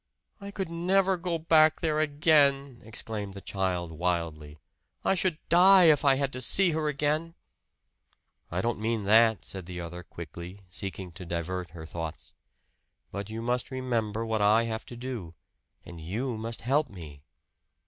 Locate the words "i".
0.39-0.49, 5.05-5.13, 6.03-6.15, 8.49-8.61, 14.41-14.63